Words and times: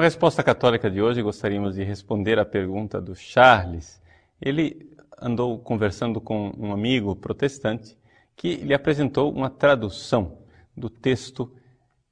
Na 0.00 0.04
resposta 0.04 0.42
católica 0.42 0.90
de 0.90 1.02
hoje, 1.02 1.20
gostaríamos 1.20 1.74
de 1.74 1.82
responder 1.82 2.38
à 2.38 2.44
pergunta 2.44 3.00
do 3.00 3.14
Charles. 3.14 4.00
Ele 4.40 4.90
andou 5.20 5.58
conversando 5.58 6.20
com 6.20 6.52
um 6.56 6.72
amigo 6.72 7.14
protestante 7.16 7.98
que 8.36 8.54
lhe 8.56 8.72
apresentou 8.72 9.30
uma 9.30 9.50
tradução 9.50 10.38
do 10.76 10.88
texto 10.88 11.52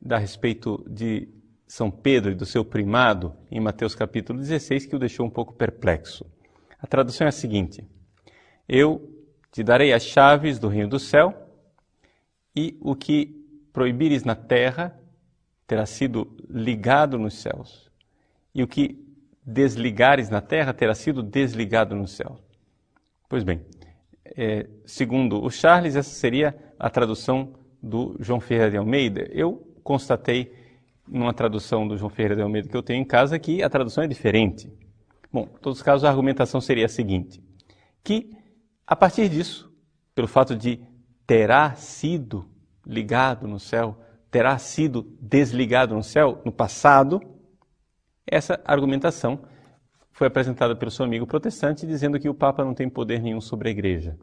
da 0.00 0.18
respeito 0.18 0.84
de 0.88 1.28
São 1.66 1.90
Pedro 1.90 2.32
e 2.32 2.34
do 2.34 2.46
seu 2.46 2.64
primado 2.64 3.34
em 3.50 3.60
Mateus 3.60 3.94
capítulo 3.94 4.38
16 4.38 4.86
que 4.86 4.96
o 4.96 4.98
deixou 4.98 5.26
um 5.26 5.30
pouco 5.30 5.52
perplexo. 5.54 6.24
A 6.80 6.86
tradução 6.86 7.26
é 7.26 7.28
a 7.28 7.32
seguinte: 7.32 7.84
Eu 8.68 9.12
te 9.50 9.62
darei 9.62 9.92
as 9.92 10.04
chaves 10.04 10.58
do 10.58 10.68
reino 10.68 10.90
do 10.90 10.98
céu 10.98 11.34
e 12.54 12.76
o 12.80 12.94
que 12.94 13.34
proibires 13.72 14.24
na 14.24 14.34
terra 14.34 14.98
terá 15.66 15.84
sido 15.84 16.34
ligado 16.48 17.18
nos 17.18 17.34
céus, 17.34 17.90
e 18.54 18.62
o 18.62 18.66
que 18.66 19.06
desligares 19.44 20.30
na 20.30 20.40
terra 20.40 20.72
terá 20.72 20.94
sido 20.94 21.22
desligado 21.22 21.94
no 21.94 22.06
céu. 22.08 22.40
Pois 23.28 23.44
bem, 23.44 23.60
é, 24.24 24.66
segundo 24.86 25.42
o 25.42 25.50
Charles, 25.50 25.96
essa 25.96 26.10
seria 26.10 26.56
a 26.78 26.88
tradução 26.88 27.54
do 27.82 28.16
João 28.18 28.40
Ferreira 28.40 28.70
de 28.70 28.76
Almeida. 28.76 29.28
Eu 29.30 29.67
constatei 29.88 30.52
numa 31.06 31.32
tradução 31.32 31.88
do 31.88 31.96
João 31.96 32.10
Ferreira 32.10 32.36
de 32.36 32.42
Almeida 32.42 32.68
que 32.68 32.76
eu 32.76 32.82
tenho 32.82 33.00
em 33.00 33.06
casa 33.06 33.38
que 33.38 33.62
a 33.62 33.70
tradução 33.70 34.04
é 34.04 34.06
diferente. 34.06 34.70
Bom, 35.32 35.44
em 35.44 35.58
todos 35.62 35.78
os 35.78 35.82
casos, 35.82 36.04
a 36.04 36.10
argumentação 36.10 36.60
seria 36.60 36.84
a 36.84 36.90
seguinte: 36.90 37.42
que 38.04 38.30
a 38.86 38.94
partir 38.94 39.30
disso, 39.30 39.72
pelo 40.14 40.28
fato 40.28 40.54
de 40.54 40.78
terá 41.26 41.74
sido 41.74 42.46
ligado 42.86 43.48
no 43.48 43.58
céu, 43.58 43.98
terá 44.30 44.58
sido 44.58 45.16
desligado 45.18 45.94
no 45.94 46.02
céu 46.02 46.42
no 46.44 46.52
passado, 46.52 47.20
essa 48.26 48.60
argumentação 48.66 49.40
foi 50.12 50.26
apresentada 50.26 50.76
pelo 50.76 50.90
seu 50.90 51.06
amigo 51.06 51.26
protestante 51.26 51.86
dizendo 51.86 52.20
que 52.20 52.28
o 52.28 52.34
Papa 52.34 52.62
não 52.62 52.74
tem 52.74 52.90
poder 52.90 53.22
nenhum 53.22 53.40
sobre 53.40 53.68
a 53.68 53.70
igreja. 53.70 54.18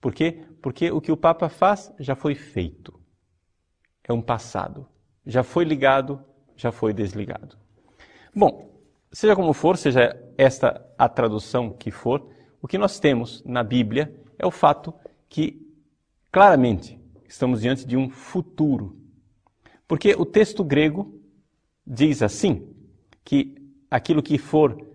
Por 0.00 0.14
quê? 0.14 0.44
Porque 0.62 0.92
o 0.92 1.00
que 1.00 1.10
o 1.10 1.16
Papa 1.16 1.48
faz 1.48 1.92
já 1.98 2.14
foi 2.14 2.36
feito. 2.36 3.00
É 4.04 4.12
um 4.12 4.22
passado. 4.22 4.86
Já 5.26 5.42
foi 5.42 5.64
ligado, 5.64 6.22
já 6.56 6.72
foi 6.72 6.92
desligado. 6.92 7.56
Bom, 8.34 8.70
seja 9.12 9.34
como 9.34 9.52
for, 9.52 9.76
seja 9.76 10.16
esta 10.36 10.84
a 10.96 11.08
tradução 11.08 11.70
que 11.70 11.90
for, 11.90 12.28
o 12.62 12.68
que 12.68 12.78
nós 12.78 12.98
temos 12.98 13.42
na 13.44 13.62
Bíblia 13.62 14.14
é 14.38 14.46
o 14.46 14.50
fato 14.50 14.94
que, 15.28 15.60
claramente, 16.30 16.98
estamos 17.28 17.60
diante 17.60 17.86
de 17.86 17.96
um 17.96 18.08
futuro 18.08 19.00
porque 19.90 20.14
o 20.16 20.24
texto 20.24 20.62
grego 20.62 21.20
diz 21.84 22.22
assim: 22.22 22.72
que 23.24 23.56
aquilo 23.90 24.22
que 24.22 24.38
for 24.38 24.86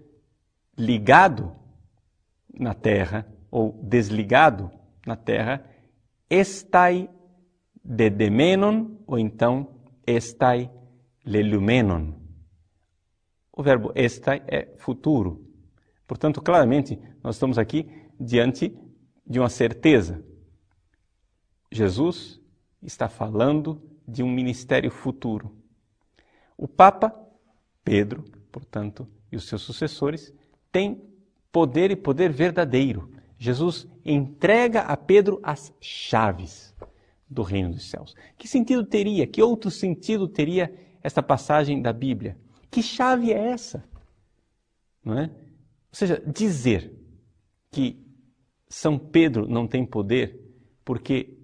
ligado 0.78 1.54
na 2.58 2.74
terra 2.74 3.28
ou 3.52 3.78
desligado 3.84 4.72
na 5.06 5.18
terra, 5.18 5.70
estai 6.30 7.10
dedemenon, 7.84 8.92
ou 9.06 9.20
então 9.20 9.75
estai 10.06 10.72
lelumenon. 11.26 12.14
O 13.52 13.64
verbo 13.64 13.92
estai 13.96 14.44
é 14.48 14.76
futuro. 14.78 15.46
Portanto, 16.08 16.42
claramente, 16.42 17.00
nós 17.24 17.36
estamos 17.36 17.58
aqui 17.58 17.90
diante 18.20 18.78
de 19.26 19.40
uma 19.40 19.50
certeza. 19.50 20.24
Jesus 21.72 22.40
está 22.82 23.10
falando 23.10 23.82
de 24.08 24.22
um 24.22 24.30
ministério 24.30 24.92
futuro. 24.92 25.56
O 26.58 26.68
Papa 26.68 27.14
Pedro, 27.84 28.24
portanto, 28.52 29.08
e 29.32 29.36
os 29.36 29.48
seus 29.48 29.62
sucessores 29.62 30.34
têm 30.72 31.02
poder 31.52 31.92
e 31.92 31.96
poder 31.96 32.32
verdadeiro. 32.32 33.12
Jesus 33.38 33.88
entrega 34.06 34.82
a 34.82 34.96
Pedro 34.96 35.40
as 35.44 35.74
chaves 35.82 36.76
do 37.36 37.44
reino 37.44 37.70
dos 37.70 37.90
céus. 37.90 38.16
Que 38.38 38.48
sentido 38.48 38.86
teria, 38.86 39.28
que 39.28 39.42
outro 39.42 39.70
sentido 39.70 40.28
teria 40.28 40.74
esta 41.04 41.22
passagem 41.22 41.82
da 41.82 41.92
Bíblia? 41.92 42.38
Que 42.72 42.82
chave 42.82 43.32
é 43.32 43.50
essa? 43.50 43.84
Não 45.04 45.20
é? 45.20 45.26
Ou 45.26 45.92
seja, 45.92 46.24
dizer 46.26 46.92
que 47.70 48.02
São 48.70 48.98
Pedro 48.98 49.48
não 49.48 49.68
tem 49.68 49.86
poder 49.86 50.40
porque 50.84 51.38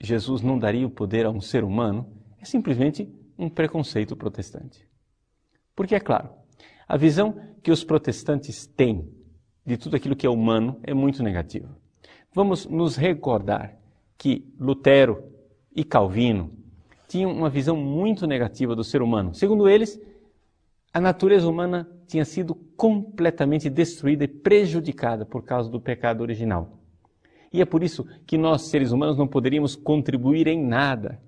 Jesus 0.00 0.42
não 0.42 0.58
daria 0.58 0.86
o 0.86 0.90
poder 0.90 1.26
a 1.26 1.30
um 1.30 1.40
ser 1.40 1.64
humano 1.64 2.08
é 2.40 2.44
simplesmente 2.44 3.12
um 3.36 3.50
preconceito 3.50 4.16
protestante. 4.16 4.86
Porque, 5.74 5.94
é 5.94 6.00
claro, 6.00 6.30
a 6.86 6.96
visão 6.96 7.34
que 7.62 7.70
os 7.70 7.82
protestantes 7.82 8.66
têm 8.66 9.08
de 9.64 9.76
tudo 9.76 9.96
aquilo 9.96 10.16
que 10.16 10.26
é 10.26 10.30
humano 10.30 10.78
é 10.82 10.94
muito 10.94 11.22
negativa. 11.22 11.76
Vamos 12.32 12.66
nos 12.66 12.96
recordar 12.96 13.78
que 14.16 14.46
Lutero 14.58 15.31
e 15.74 15.84
Calvino 15.84 16.50
tinham 17.08 17.30
uma 17.30 17.50
visão 17.50 17.76
muito 17.76 18.26
negativa 18.26 18.74
do 18.74 18.82
ser 18.82 19.02
humano. 19.02 19.34
Segundo 19.34 19.68
eles, 19.68 20.00
a 20.92 21.00
natureza 21.00 21.48
humana 21.48 21.88
tinha 22.06 22.24
sido 22.24 22.54
completamente 22.76 23.68
destruída 23.70 24.24
e 24.24 24.28
prejudicada 24.28 25.24
por 25.24 25.42
causa 25.42 25.70
do 25.70 25.80
pecado 25.80 26.20
original. 26.20 26.78
E 27.52 27.60
é 27.60 27.64
por 27.64 27.82
isso 27.82 28.06
que 28.26 28.38
nós, 28.38 28.62
seres 28.62 28.92
humanos, 28.92 29.16
não 29.16 29.26
poderíamos 29.26 29.76
contribuir 29.76 30.46
em 30.46 30.62
nada 30.62 31.20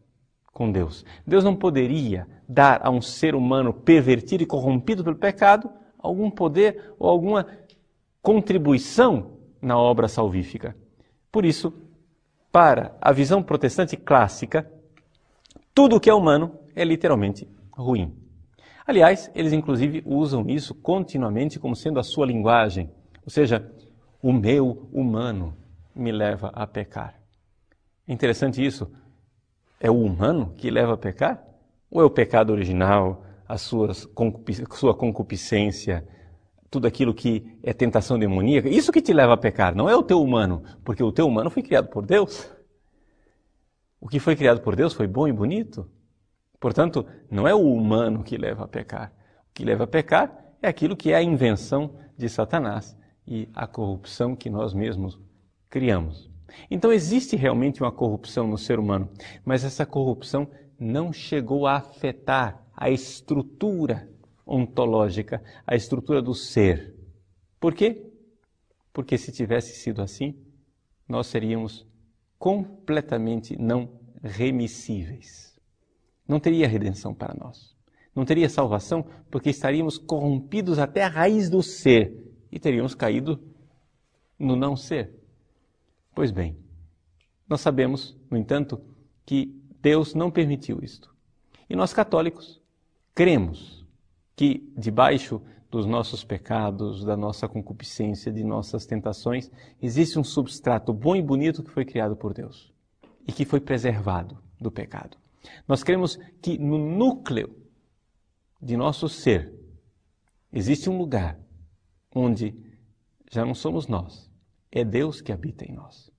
com 0.53 0.71
Deus. 0.71 1.05
Deus 1.27 1.45
não 1.45 1.55
poderia 1.55 2.27
dar 2.49 2.81
a 2.83 2.91
um 2.91 3.03
ser 3.03 3.35
humano 3.35 3.73
pervertido 3.73 4.43
e 4.43 4.47
corrompido 4.47 5.05
pelo 5.05 5.17
pecado 5.17 5.71
algum 5.99 6.31
poder 6.31 6.93
ou 6.99 7.09
alguma 7.09 7.47
contribuição 8.23 9.33
na 9.61 9.79
obra 9.79 10.07
salvífica. 10.07 10.77
Por 11.33 11.45
isso, 11.45 11.73
para 12.55 12.97
a 13.01 13.11
visão 13.11 13.43
protestante 13.43 13.97
clássica, 13.97 14.71
tudo 15.75 15.97
o 15.97 16.01
que 16.01 16.09
é 16.09 16.15
humano 16.15 16.57
é 16.77 16.85
literalmente 16.85 17.49
ruim. 17.73 18.17
Aliás, 18.87 19.29
eles 19.35 19.53
inclusive 19.53 20.05
usam 20.07 20.49
isso 20.49 20.73
continuamente 20.73 21.59
como 21.59 21.75
sendo 21.75 21.99
a 21.99 22.05
sua 22.05 22.25
linguagem, 22.25 22.89
ou 23.25 23.29
seja, 23.29 23.69
o 24.23 24.33
meu 24.33 24.89
humano 24.93 25.57
me 25.93 26.13
leva 26.13 26.53
a 26.55 26.65
pecar. 26.65 27.19
Interessante 28.07 28.65
isso. 28.65 28.89
É 29.81 29.91
o 29.91 30.01
humano 30.01 30.55
que 30.57 30.71
leva 30.71 30.95
a 30.95 30.97
pecar? 30.97 31.43
Ou 31.91 32.03
é 32.03 32.05
o 32.05 32.11
pecado 32.11 32.53
original, 32.53 33.25
a 33.49 33.59
suas 33.59 34.09
sua 34.75 34.95
concupiscência, 34.95 36.07
tudo 36.71 36.87
aquilo 36.87 37.15
que 37.15 37.59
é 37.63 37.73
tentação 37.73 38.19
demoníaca? 38.19 38.69
Isso 38.69 38.93
que 38.93 39.03
te 39.03 39.13
leva 39.13 39.35
a 39.35 39.37
pecar, 39.37 39.75
não 39.75 39.89
é 39.89 39.97
o 39.97 40.03
teu 40.03 40.23
humano, 40.23 40.63
porque 40.85 41.03
o 41.03 41.13
teu 41.13 41.27
humano 41.27 41.51
foi 41.51 41.63
criado 41.63 41.89
por 41.89 42.05
Deus. 42.05 42.51
O 44.01 44.09
que 44.09 44.19
foi 44.19 44.37
criado 44.37 44.61
por 44.61 44.77
Deus 44.77 44.93
foi 44.93 45.07
bom 45.07 45.27
e 45.27 45.33
bonito. 45.33 45.89
Portanto, 46.61 47.07
não 47.31 47.47
é 47.47 47.55
o 47.55 47.73
humano 47.73 48.23
que 48.23 48.37
leva 48.37 48.65
a 48.65 48.69
pecar. 48.69 49.13
O 49.51 49.55
que 49.55 49.65
leva 49.65 49.85
a 49.85 49.87
pecar 49.87 50.45
é 50.61 50.69
aquilo 50.69 50.97
que 50.97 51.13
é 51.13 51.17
a 51.17 51.23
invenção 51.23 51.95
de 52.17 52.29
Satanás 52.29 52.97
e 53.27 53.49
a 53.55 53.67
corrupção 53.67 54.37
que 54.37 54.51
nós 54.51 54.75
mesmos 54.75 55.19
criamos. 55.69 56.31
Então 56.71 56.93
existe 56.93 57.37
realmente 57.37 57.83
uma 57.83 57.93
corrupção 57.93 58.47
no 58.47 58.59
ser 58.59 58.79
humano, 58.79 59.09
mas 59.45 59.65
essa 59.65 59.85
corrupção 59.85 60.49
não 60.79 61.13
chegou 61.13 61.67
a 61.67 61.77
afetar 61.77 62.63
a 62.77 62.91
estrutura 62.91 64.09
ontológica, 64.47 65.43
a 65.67 65.75
estrutura 65.75 66.21
do 66.21 66.35
ser. 66.35 66.95
Por 67.59 67.75
quê? 67.75 68.11
Porque 68.93 69.17
se 69.17 69.33
tivesse 69.33 69.75
sido 69.75 70.03
assim, 70.03 70.39
nós 71.09 71.27
seríamos 71.27 71.87
completamente 72.39 73.57
não 73.59 73.91
remissíveis. 74.23 75.59
Não 76.27 76.41
teria 76.41 76.69
redenção 76.69 77.15
para 77.15 77.35
nós. 77.35 77.75
Não 78.15 78.25
teria 78.25 78.49
salvação 78.49 79.05
porque 79.31 79.51
estaríamos 79.51 79.99
corrompidos 79.99 80.79
até 80.79 81.03
a 81.03 81.09
raiz 81.09 81.51
do 81.51 81.63
ser 81.63 82.15
e 82.51 82.59
teríamos 82.59 82.95
caído 82.95 83.43
no 84.39 84.55
não 84.55 84.77
ser. 84.77 85.13
Pois 86.15 86.31
bem, 86.31 86.57
nós 87.49 87.61
sabemos, 87.61 88.17
no 88.31 88.37
entanto, 88.37 88.81
que 89.27 89.61
Deus 89.83 90.15
não 90.15 90.31
permitiu 90.31 90.81
isto. 90.83 91.15
E 91.69 91.75
nós 91.75 91.93
católicos 91.93 92.61
cremos 93.15 93.84
que 94.37 94.73
debaixo 94.77 95.41
dos 95.71 95.87
nossos 95.87 96.23
pecados, 96.23 97.05
da 97.05 97.17
nossa 97.17 97.49
concupiscência, 97.49 98.33
de 98.33 98.45
nossas 98.45 98.87
tentações, 98.87 99.51
existe 99.83 100.19
um 100.19 100.25
substrato 100.25 100.93
bom 100.93 101.17
e 101.17 101.23
bonito 101.23 101.63
que 101.63 101.71
foi 101.71 101.85
criado 101.85 102.17
por 102.17 102.33
Deus 102.33 102.73
e 103.27 103.33
que 103.33 103.45
foi 103.45 103.61
preservado 103.61 104.39
do 104.61 104.71
pecado. 104.71 105.17
Nós 105.67 105.83
cremos 105.83 106.17
que 106.41 106.59
no 106.59 106.79
núcleo 106.79 107.55
de 108.61 108.77
nosso 108.77 109.09
ser 109.09 109.53
existe 110.53 110.89
um 110.89 110.97
lugar 110.97 111.39
onde 112.15 112.55
já 113.31 113.45
não 113.45 113.55
somos 113.55 113.89
nós, 113.89 114.31
é 114.71 114.85
Deus 114.85 115.21
que 115.21 115.33
habita 115.33 115.65
em 115.65 115.73
nós. 115.73 116.11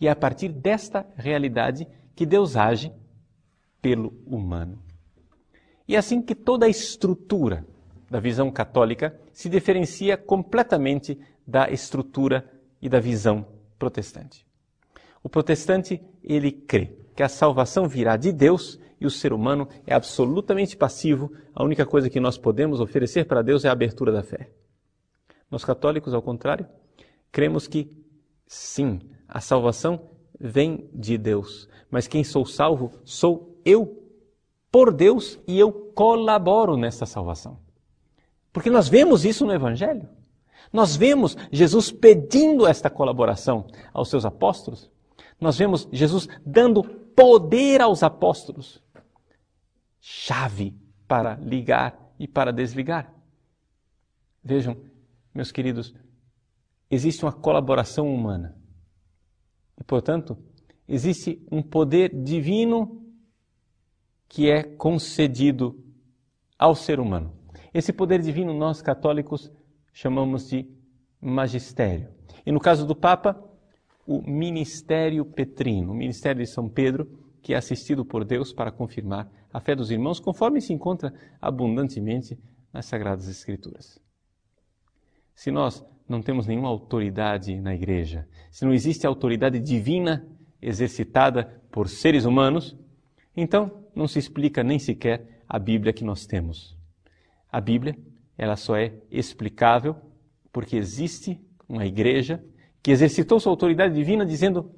E 0.00 0.06
é 0.06 0.10
a 0.10 0.16
partir 0.16 0.48
desta 0.48 1.06
realidade 1.16 1.86
que 2.14 2.24
Deus 2.24 2.56
age 2.56 2.92
pelo 3.82 4.14
humano. 4.26 4.82
E 5.90 5.96
é 5.96 5.98
assim 5.98 6.22
que 6.22 6.36
toda 6.36 6.66
a 6.66 6.68
estrutura 6.68 7.66
da 8.08 8.20
visão 8.20 8.48
católica 8.48 9.20
se 9.32 9.48
diferencia 9.48 10.16
completamente 10.16 11.18
da 11.44 11.68
estrutura 11.68 12.48
e 12.80 12.88
da 12.88 13.00
visão 13.00 13.44
protestante. 13.76 14.46
O 15.20 15.28
protestante, 15.28 16.00
ele 16.22 16.52
crê 16.52 16.96
que 17.12 17.24
a 17.24 17.28
salvação 17.28 17.88
virá 17.88 18.16
de 18.16 18.30
Deus 18.30 18.78
e 19.00 19.04
o 19.04 19.10
ser 19.10 19.32
humano 19.32 19.66
é 19.84 19.92
absolutamente 19.92 20.76
passivo. 20.76 21.32
A 21.52 21.64
única 21.64 21.84
coisa 21.84 22.08
que 22.08 22.20
nós 22.20 22.38
podemos 22.38 22.78
oferecer 22.78 23.24
para 23.24 23.42
Deus 23.42 23.64
é 23.64 23.68
a 23.68 23.72
abertura 23.72 24.12
da 24.12 24.22
fé. 24.22 24.48
Nós 25.50 25.64
católicos, 25.64 26.14
ao 26.14 26.22
contrário, 26.22 26.68
cremos 27.32 27.66
que 27.66 27.90
sim, 28.46 29.00
a 29.26 29.40
salvação 29.40 30.08
vem 30.38 30.88
de 30.94 31.18
Deus, 31.18 31.68
mas 31.90 32.06
quem 32.06 32.22
sou 32.22 32.46
salvo 32.46 32.92
sou 33.04 33.60
eu 33.64 33.99
por 34.70 34.92
Deus 34.92 35.38
e 35.46 35.58
eu 35.58 35.72
colaboro 35.72 36.76
nessa 36.76 37.06
salvação. 37.06 37.58
Porque 38.52 38.70
nós 38.70 38.88
vemos 38.88 39.24
isso 39.24 39.44
no 39.44 39.52
Evangelho. 39.52 40.08
Nós 40.72 40.96
vemos 40.96 41.36
Jesus 41.50 41.90
pedindo 41.90 42.66
esta 42.66 42.88
colaboração 42.88 43.66
aos 43.92 44.08
seus 44.08 44.24
apóstolos. 44.24 44.90
Nós 45.40 45.58
vemos 45.58 45.88
Jesus 45.90 46.28
dando 46.44 46.84
poder 46.84 47.80
aos 47.80 48.02
apóstolos 48.02 48.82
chave 50.00 50.74
para 51.06 51.34
ligar 51.36 52.12
e 52.18 52.26
para 52.26 52.52
desligar. 52.52 53.12
Vejam, 54.42 54.76
meus 55.34 55.52
queridos, 55.52 55.94
existe 56.90 57.24
uma 57.24 57.32
colaboração 57.32 58.12
humana. 58.12 58.56
E, 59.78 59.84
portanto, 59.84 60.36
existe 60.88 61.46
um 61.50 61.62
poder 61.62 62.10
divino 62.22 62.99
que 64.30 64.48
é 64.48 64.62
concedido 64.62 65.76
ao 66.56 66.76
ser 66.76 67.00
humano. 67.00 67.34
Esse 67.74 67.92
poder 67.92 68.22
divino 68.22 68.54
nós 68.54 68.80
católicos 68.80 69.50
chamamos 69.92 70.48
de 70.48 70.70
magistério. 71.20 72.08
E 72.46 72.52
no 72.52 72.60
caso 72.60 72.86
do 72.86 72.94
Papa, 72.94 73.42
o 74.06 74.22
ministério 74.22 75.24
petrino, 75.24 75.90
o 75.90 75.96
ministério 75.96 76.42
de 76.42 76.48
São 76.48 76.68
Pedro, 76.68 77.10
que 77.42 77.54
é 77.54 77.56
assistido 77.56 78.04
por 78.04 78.24
Deus 78.24 78.52
para 78.52 78.70
confirmar 78.70 79.28
a 79.52 79.58
fé 79.58 79.74
dos 79.74 79.90
irmãos, 79.90 80.20
conforme 80.20 80.60
se 80.60 80.72
encontra 80.72 81.12
abundantemente 81.40 82.38
nas 82.72 82.86
Sagradas 82.86 83.28
Escrituras. 83.28 84.00
Se 85.34 85.50
nós 85.50 85.84
não 86.08 86.22
temos 86.22 86.46
nenhuma 86.46 86.68
autoridade 86.68 87.60
na 87.60 87.74
igreja, 87.74 88.28
se 88.48 88.64
não 88.64 88.72
existe 88.72 89.06
autoridade 89.08 89.58
divina 89.58 90.24
exercitada 90.62 91.60
por 91.72 91.88
seres 91.88 92.24
humanos, 92.24 92.76
então 93.36 93.79
não 93.94 94.06
se 94.06 94.18
explica 94.18 94.62
nem 94.62 94.78
sequer 94.78 95.42
a 95.48 95.58
Bíblia 95.58 95.92
que 95.92 96.04
nós 96.04 96.26
temos. 96.26 96.76
A 97.50 97.60
Bíblia, 97.60 97.98
ela 98.36 98.56
só 98.56 98.76
é 98.76 98.94
explicável 99.10 99.96
porque 100.52 100.76
existe 100.76 101.40
uma 101.68 101.86
igreja 101.86 102.42
que 102.82 102.90
exercitou 102.90 103.38
sua 103.38 103.52
autoridade 103.52 103.94
divina 103.94 104.24
dizendo 104.24 104.70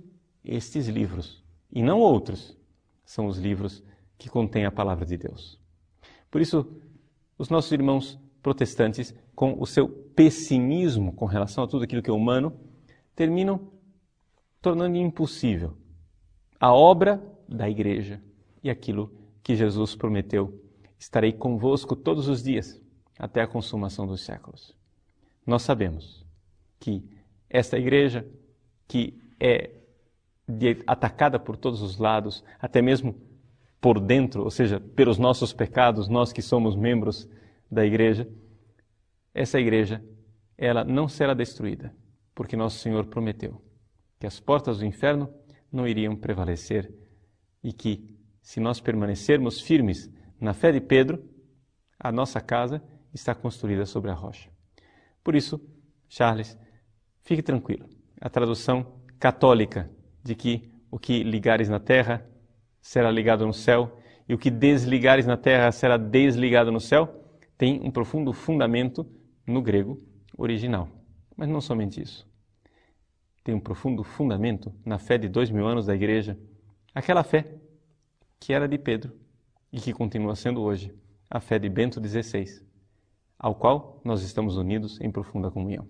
estes 0.45 0.89
livros 0.89 1.43
e 1.71 1.83
não 1.83 2.01
outros 2.01 2.59
são 3.05 3.27
os 3.27 3.39
livros 3.39 3.83
que 4.19 4.29
contêm 4.29 4.65
a 4.65 4.73
palavra 4.73 5.07
de 5.07 5.17
Deus. 5.17 5.59
Por 6.31 6.41
isso, 6.41 6.67
os 7.39 7.49
nossos 7.49 7.73
irmãos 7.73 8.19
protestantes, 8.43 9.15
com 9.35 9.61
o 9.61 9.67
seu 9.67 9.89
pessimismo 9.89 11.13
com 11.13 11.27
relação 11.27 11.65
a 11.65 11.69
tudo 11.69 11.85
aquilo 11.85 12.03
que 12.03 12.11
é 12.11 12.13
humano, 12.13 12.53
terminam 13.15 13.73
tornando 14.61 14.97
impossível 14.97 15.77
a 16.59 16.73
obra 16.73 17.23
da 17.49 17.69
igreja 17.69 18.23
e 18.63 18.71
aquilo 18.71 19.13
que 19.43 19.57
Jesus 19.57 19.95
prometeu: 19.95 20.61
estarei 20.99 21.33
convosco 21.33 21.97
todos 21.97 22.29
os 22.29 22.43
dias 22.43 22.81
até 23.19 23.43
a 23.43 23.47
consumação 23.47 24.07
dos 24.07 24.23
séculos. 24.23 24.77
Nós 25.47 25.63
sabemos 25.63 26.25
que 26.79 27.05
esta 27.49 27.79
igreja, 27.79 28.27
que 28.89 29.21
é 29.39 29.71
atacada 30.87 31.39
por 31.39 31.57
todos 31.57 31.83
os 31.83 31.99
lados, 31.99 32.45
até 32.59 32.83
mesmo 32.83 33.15
por 33.81 33.99
dentro, 33.99 34.45
ou 34.45 34.51
seja, 34.51 34.79
pelos 34.79 35.19
nossos 35.19 35.53
pecados, 35.53 36.09
nós 36.09 36.33
que 36.33 36.43
somos 36.43 36.77
membros 36.77 37.29
da 37.71 37.85
igreja, 37.85 38.29
essa 39.35 39.59
igreja, 39.59 40.05
ela 40.57 40.85
não 40.85 41.09
será 41.09 41.35
destruída, 41.35 41.95
porque 42.35 42.57
nosso 42.57 42.79
Senhor 42.79 43.07
prometeu 43.07 43.61
que 44.21 44.27
as 44.27 44.39
portas 44.39 44.79
do 44.79 44.87
inferno 44.87 45.29
não 45.71 45.89
iriam 45.89 46.15
prevalecer 46.15 46.95
e 47.61 47.73
que, 47.73 48.17
se 48.43 48.61
nós 48.61 48.81
permanecermos 48.81 49.61
firmes 49.61 50.11
na 50.41 50.53
fé 50.53 50.73
de 50.73 50.81
Pedro, 50.81 51.25
a 51.99 52.11
nossa 52.11 52.41
casa 52.41 52.83
está 53.15 53.35
construída 53.35 53.87
sobre 53.87 54.11
a 54.11 54.15
rocha. 54.15 54.51
Por 55.23 55.37
isso, 55.37 55.61
Charles, 56.09 56.59
fique 57.23 57.43
tranquilo. 57.43 57.89
A 58.21 58.29
tradução 58.29 59.01
católica 59.19 59.89
de 60.23 60.35
que 60.35 60.71
o 60.91 60.99
que 60.99 61.23
ligares 61.23 61.69
na 61.69 61.79
terra 61.79 62.29
será 62.81 63.11
ligado 63.11 63.47
no 63.47 63.55
céu, 63.55 63.99
e 64.29 64.35
o 64.35 64.39
que 64.39 64.51
desligares 64.51 65.27
na 65.27 65.37
terra 65.37 65.71
será 65.71 65.97
desligado 65.97 66.73
no 66.73 66.81
céu, 66.81 67.23
tem 67.57 67.81
um 67.81 67.91
profundo 67.91 68.33
fundamento 68.33 69.07
no 69.47 69.63
grego 69.63 70.03
original. 70.37 70.89
Mas 71.37 71.49
não 71.49 71.61
somente 71.61 72.01
isso. 72.01 72.29
Tem 73.45 73.55
um 73.55 73.61
profundo 73.61 74.03
fundamento 74.03 74.75
na 74.85 74.99
fé 74.99 75.17
de 75.17 75.29
dois 75.29 75.51
mil 75.51 75.67
anos 75.67 75.87
da 75.87 75.95
igreja, 75.95 76.39
aquela 76.95 77.23
fé 77.23 77.62
que 78.43 78.53
era 78.53 78.67
de 78.67 78.77
Pedro 78.77 79.17
e 79.73 79.81
que 79.81 79.93
continua 79.93 80.35
sendo 80.35 80.63
hoje 80.63 80.93
a 81.31 81.39
fé 81.39 81.61
de 81.61 81.69
Bento 81.69 82.01
XVI, 82.05 82.61
ao 83.39 83.55
qual 83.55 84.01
nós 84.05 84.23
estamos 84.23 84.57
unidos 84.57 85.01
em 85.01 85.13
profunda 85.13 85.49
comunhão. 85.49 85.89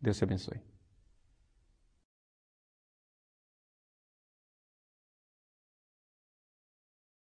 Deus 0.00 0.16
te 0.16 0.22
abençoe. 0.22 0.71